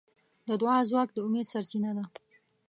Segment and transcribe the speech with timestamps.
[0.47, 2.05] د دعا ځواک د امید سرچینه ده.